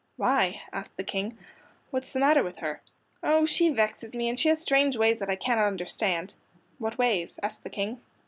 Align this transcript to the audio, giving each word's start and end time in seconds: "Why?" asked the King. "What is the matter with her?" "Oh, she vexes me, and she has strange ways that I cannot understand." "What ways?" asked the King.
"Why?" 0.17 0.63
asked 0.73 0.97
the 0.97 1.03
King. 1.03 1.37
"What 1.91 2.01
is 2.01 2.13
the 2.13 2.17
matter 2.19 2.41
with 2.41 2.55
her?" 2.55 2.81
"Oh, 3.21 3.45
she 3.45 3.69
vexes 3.69 4.15
me, 4.15 4.29
and 4.29 4.39
she 4.39 4.49
has 4.49 4.59
strange 4.59 4.97
ways 4.97 5.19
that 5.19 5.29
I 5.29 5.35
cannot 5.35 5.67
understand." 5.67 6.33
"What 6.79 6.97
ways?" 6.97 7.37
asked 7.43 7.63
the 7.63 7.69
King. 7.69 8.01